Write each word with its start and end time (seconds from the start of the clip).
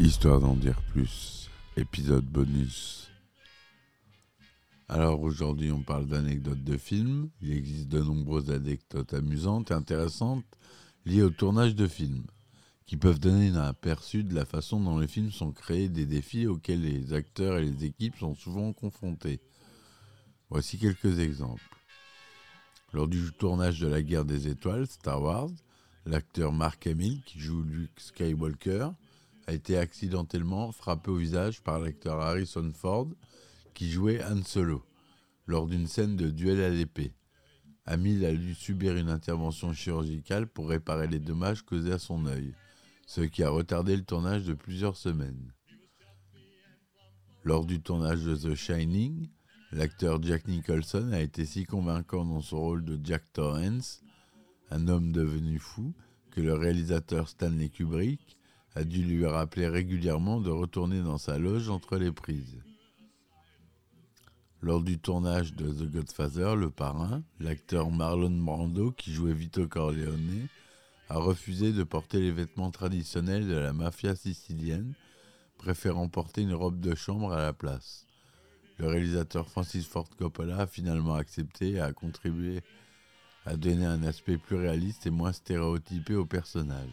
Histoire 0.00 0.40
d'en 0.40 0.54
dire 0.54 0.80
plus, 0.94 1.50
épisode 1.76 2.24
bonus. 2.24 3.10
Alors 4.88 5.20
aujourd'hui 5.20 5.70
on 5.72 5.82
parle 5.82 6.06
d'anecdotes 6.06 6.64
de 6.64 6.78
films. 6.78 7.28
Il 7.42 7.52
existe 7.52 7.88
de 7.88 8.00
nombreuses 8.00 8.50
anecdotes 8.50 9.12
amusantes 9.12 9.70
et 9.70 9.74
intéressantes 9.74 10.46
liées 11.04 11.22
au 11.22 11.28
tournage 11.28 11.74
de 11.74 11.86
films, 11.86 12.24
qui 12.86 12.96
peuvent 12.96 13.20
donner 13.20 13.48
un 13.48 13.56
aperçu 13.56 14.24
de 14.24 14.34
la 14.34 14.46
façon 14.46 14.80
dont 14.80 14.98
les 14.98 15.06
films 15.06 15.32
sont 15.32 15.52
créés, 15.52 15.90
des 15.90 16.06
défis 16.06 16.46
auxquels 16.46 16.80
les 16.80 17.12
acteurs 17.12 17.58
et 17.58 17.66
les 17.66 17.84
équipes 17.84 18.16
sont 18.16 18.34
souvent 18.34 18.72
confrontés. 18.72 19.38
Voici 20.48 20.78
quelques 20.78 21.18
exemples. 21.18 21.76
Lors 22.94 23.06
du 23.06 23.32
tournage 23.32 23.80
de 23.80 23.86
la 23.86 24.00
guerre 24.00 24.24
des 24.24 24.48
étoiles, 24.48 24.86
Star 24.86 25.20
Wars, 25.20 25.50
l'acteur 26.06 26.54
Mark 26.54 26.86
Hamill, 26.86 27.20
qui 27.26 27.38
joue 27.38 27.62
Luke 27.62 28.00
Skywalker, 28.00 28.92
a 29.46 29.52
été 29.52 29.76
accidentellement 29.76 30.72
frappé 30.72 31.10
au 31.10 31.16
visage 31.16 31.62
par 31.62 31.78
l'acteur 31.78 32.20
Harrison 32.20 32.70
Ford, 32.74 33.08
qui 33.74 33.90
jouait 33.90 34.22
Han 34.24 34.42
Solo, 34.44 34.84
lors 35.46 35.66
d'une 35.66 35.86
scène 35.86 36.16
de 36.16 36.30
duel 36.30 36.60
à 36.60 36.70
l'épée. 36.70 37.12
Hamill 37.86 38.24
a 38.24 38.32
dû 38.32 38.54
subir 38.54 38.96
une 38.96 39.08
intervention 39.08 39.72
chirurgicale 39.72 40.46
pour 40.46 40.68
réparer 40.68 41.08
les 41.08 41.18
dommages 41.18 41.62
causés 41.62 41.92
à 41.92 41.98
son 41.98 42.26
œil, 42.26 42.54
ce 43.06 43.22
qui 43.22 43.42
a 43.42 43.50
retardé 43.50 43.96
le 43.96 44.04
tournage 44.04 44.44
de 44.44 44.54
plusieurs 44.54 44.96
semaines. 44.96 45.52
Lors 47.42 47.64
du 47.64 47.80
tournage 47.80 48.22
de 48.22 48.36
The 48.36 48.54
Shining, 48.54 49.28
l'acteur 49.72 50.22
Jack 50.22 50.46
Nicholson 50.46 51.10
a 51.12 51.20
été 51.20 51.46
si 51.46 51.64
convaincant 51.64 52.24
dans 52.24 52.42
son 52.42 52.60
rôle 52.60 52.84
de 52.84 53.00
Jack 53.02 53.24
Torrance, 53.32 54.02
un 54.70 54.86
homme 54.88 55.10
devenu 55.10 55.58
fou, 55.58 55.94
que 56.30 56.40
le 56.40 56.54
réalisateur 56.54 57.28
Stanley 57.28 57.70
Kubrick 57.70 58.36
a 58.74 58.84
dû 58.84 59.02
lui 59.02 59.26
rappeler 59.26 59.68
régulièrement 59.68 60.40
de 60.40 60.50
retourner 60.50 61.02
dans 61.02 61.18
sa 61.18 61.38
loge 61.38 61.68
entre 61.68 61.96
les 61.96 62.12
prises. 62.12 62.58
Lors 64.62 64.82
du 64.82 64.98
tournage 64.98 65.54
de 65.54 65.72
The 65.72 65.90
Godfather, 65.90 66.54
le 66.54 66.70
parrain, 66.70 67.22
l'acteur 67.40 67.90
Marlon 67.90 68.30
Brando, 68.30 68.90
qui 68.92 69.12
jouait 69.12 69.32
Vito 69.32 69.66
Corleone, 69.66 70.48
a 71.08 71.16
refusé 71.16 71.72
de 71.72 71.82
porter 71.82 72.20
les 72.20 72.30
vêtements 72.30 72.70
traditionnels 72.70 73.48
de 73.48 73.56
la 73.56 73.72
mafia 73.72 74.14
sicilienne, 74.14 74.94
préférant 75.56 76.08
porter 76.08 76.42
une 76.42 76.54
robe 76.54 76.78
de 76.78 76.94
chambre 76.94 77.32
à 77.32 77.42
la 77.42 77.52
place. 77.52 78.06
Le 78.78 78.86
réalisateur 78.86 79.48
Francis 79.48 79.86
Ford 79.86 80.08
Coppola 80.18 80.58
a 80.58 80.66
finalement 80.66 81.14
accepté 81.14 81.72
et 81.72 81.80
a 81.80 81.92
contribué 81.92 82.60
à 83.46 83.56
donner 83.56 83.86
un 83.86 84.02
aspect 84.04 84.38
plus 84.38 84.56
réaliste 84.56 85.06
et 85.06 85.10
moins 85.10 85.32
stéréotypé 85.32 86.14
au 86.14 86.26
personnage. 86.26 86.92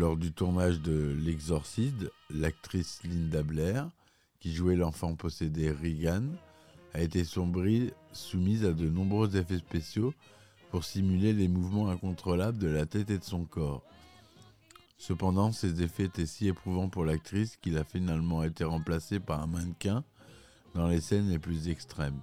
Lors 0.00 0.16
du 0.16 0.32
tournage 0.32 0.80
de 0.80 1.14
L'Exorciste, 1.22 2.10
l'actrice 2.30 3.02
Linda 3.04 3.42
Blair, 3.42 3.90
qui 4.38 4.54
jouait 4.54 4.74
l'enfant 4.74 5.14
possédé 5.14 5.70
Regan, 5.70 6.38
a 6.94 7.02
été 7.02 7.22
soumise 7.22 8.64
à 8.64 8.72
de 8.72 8.88
nombreux 8.88 9.36
effets 9.36 9.58
spéciaux 9.58 10.14
pour 10.70 10.84
simuler 10.84 11.34
les 11.34 11.48
mouvements 11.48 11.90
incontrôlables 11.90 12.56
de 12.56 12.68
la 12.68 12.86
tête 12.86 13.10
et 13.10 13.18
de 13.18 13.24
son 13.24 13.44
corps. 13.44 13.82
Cependant, 14.96 15.52
ces 15.52 15.82
effets 15.82 16.04
étaient 16.04 16.24
si 16.24 16.48
éprouvants 16.48 16.88
pour 16.88 17.04
l'actrice 17.04 17.58
qu'il 17.58 17.76
a 17.76 17.84
finalement 17.84 18.42
été 18.42 18.64
remplacé 18.64 19.20
par 19.20 19.42
un 19.42 19.48
mannequin 19.48 20.02
dans 20.74 20.88
les 20.88 21.02
scènes 21.02 21.28
les 21.28 21.38
plus 21.38 21.68
extrêmes. 21.68 22.22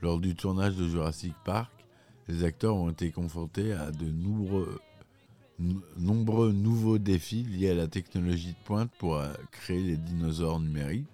Lors 0.00 0.20
du 0.20 0.36
tournage 0.36 0.76
de 0.76 0.88
Jurassic 0.88 1.34
Park, 1.44 1.72
les 2.28 2.44
acteurs 2.44 2.76
ont 2.76 2.90
été 2.90 3.10
confrontés 3.10 3.72
à 3.72 3.90
de 3.90 4.06
nombreux 4.06 4.80
nombreux 5.96 6.52
nouveaux 6.52 6.98
défis 6.98 7.42
liés 7.42 7.70
à 7.70 7.74
la 7.74 7.88
technologie 7.88 8.52
de 8.52 8.64
pointe 8.64 8.90
pour 8.98 9.16
euh, 9.16 9.32
créer 9.50 9.82
les 9.82 9.96
dinosaures 9.96 10.60
numériques. 10.60 11.06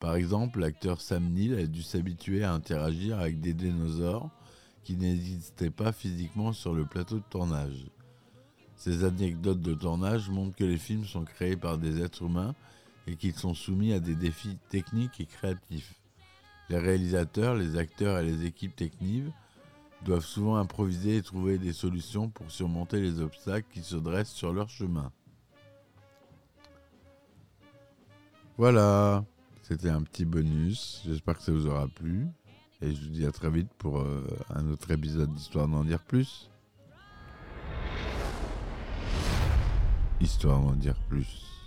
Par 0.00 0.14
exemple, 0.14 0.60
l'acteur 0.60 1.00
Sam 1.00 1.24
Neill 1.32 1.54
a 1.54 1.66
dû 1.66 1.82
s'habituer 1.82 2.44
à 2.44 2.52
interagir 2.52 3.18
avec 3.18 3.40
des 3.40 3.54
dinosaures 3.54 4.30
qui 4.84 4.96
n'existaient 4.96 5.70
pas 5.70 5.92
physiquement 5.92 6.52
sur 6.52 6.74
le 6.74 6.84
plateau 6.84 7.16
de 7.16 7.24
tournage. 7.30 7.86
Ces 8.76 9.04
anecdotes 9.04 9.62
de 9.62 9.74
tournage 9.74 10.28
montrent 10.28 10.56
que 10.56 10.64
les 10.64 10.78
films 10.78 11.04
sont 11.04 11.24
créés 11.24 11.56
par 11.56 11.78
des 11.78 12.02
êtres 12.02 12.22
humains 12.22 12.54
et 13.06 13.14
qu'ils 13.14 13.34
sont 13.34 13.54
soumis 13.54 13.92
à 13.92 14.00
des 14.00 14.16
défis 14.16 14.56
techniques 14.70 15.20
et 15.20 15.26
créatifs. 15.26 15.94
Les 16.68 16.78
réalisateurs, 16.78 17.54
les 17.54 17.76
acteurs 17.76 18.18
et 18.18 18.24
les 18.24 18.44
équipes 18.44 18.74
techniques 18.74 19.32
doivent 20.04 20.24
souvent 20.24 20.56
improviser 20.56 21.16
et 21.16 21.22
trouver 21.22 21.58
des 21.58 21.72
solutions 21.72 22.28
pour 22.28 22.50
surmonter 22.50 23.00
les 23.00 23.20
obstacles 23.20 23.66
qui 23.72 23.82
se 23.82 23.96
dressent 23.96 24.32
sur 24.32 24.52
leur 24.52 24.68
chemin. 24.68 25.10
Voilà, 28.58 29.24
c'était 29.62 29.90
un 29.90 30.02
petit 30.02 30.24
bonus. 30.24 31.02
J'espère 31.06 31.36
que 31.36 31.42
ça 31.42 31.52
vous 31.52 31.66
aura 31.66 31.88
plu. 31.88 32.26
Et 32.80 32.94
je 32.94 33.00
vous 33.00 33.10
dis 33.10 33.24
à 33.24 33.32
très 33.32 33.48
vite 33.48 33.70
pour 33.78 34.00
euh, 34.00 34.26
un 34.50 34.68
autre 34.68 34.90
épisode 34.90 35.32
d'Histoire 35.32 35.68
d'en 35.68 35.84
dire 35.84 36.02
plus. 36.02 36.50
Histoire 40.20 40.60
d'en 40.60 40.74
dire 40.74 40.98
plus. 41.08 41.61